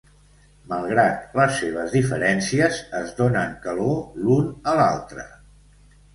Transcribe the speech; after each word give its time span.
Malgrat 0.69 1.35
les 1.39 1.53
seves 1.63 1.93
diferències, 1.97 2.81
es 3.01 3.13
donen 3.21 3.55
calor 3.67 3.95
l'un 4.25 4.51
a 4.75 4.77
l'altre. 4.83 5.29